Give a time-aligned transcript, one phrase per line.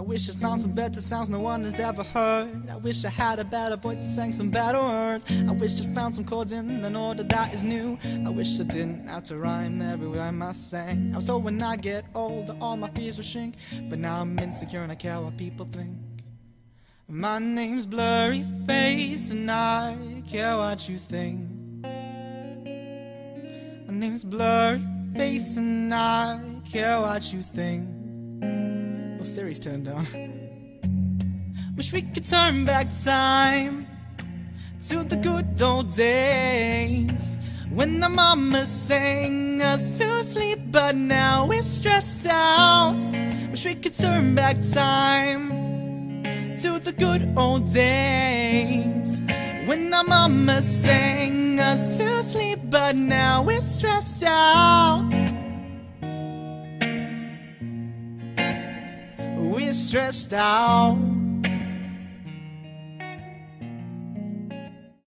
[0.00, 2.70] I wish I found some better sounds no one has ever heard.
[2.70, 5.26] I wish I had a better voice that sang some better words.
[5.46, 7.98] I wish I found some chords in an order that is new.
[8.24, 11.10] I wish I didn't have to rhyme every rhyme I sang.
[11.12, 13.56] I was told when I get older, all my fears will shrink.
[13.90, 15.94] But now I'm insecure and I care what people think.
[17.06, 21.46] My name's Blurry Face, and I care what you think.
[23.86, 24.82] My name's Blurry
[25.14, 27.99] Face, and I care what you think.
[29.20, 30.06] Oh, Siri's turned down.
[31.76, 33.86] Wish we could turn back time
[34.86, 37.36] to the good old days
[37.68, 42.96] when our mama sang us to sleep, but now we're stressed out.
[43.50, 46.22] Wish we could turn back time
[46.58, 49.20] to the good old days
[49.66, 54.99] when our mama sang us to sleep, but now we're stressed out.
[59.50, 60.96] We're stressed out.